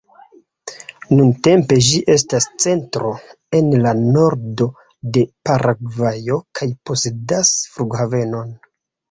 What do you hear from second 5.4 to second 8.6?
Paragvajo kaj posedas flughavenon.